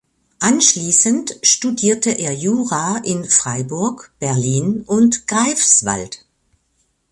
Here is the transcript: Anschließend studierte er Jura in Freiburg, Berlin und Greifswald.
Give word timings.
Anschließend 0.39 1.37
studierte 1.43 2.09
er 2.09 2.33
Jura 2.33 2.97
in 3.05 3.23
Freiburg, 3.23 4.11
Berlin 4.19 4.81
und 4.87 5.27
Greifswald. 5.27 6.25